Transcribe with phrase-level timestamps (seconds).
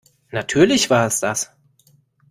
[0.31, 1.51] Natürlich war es das.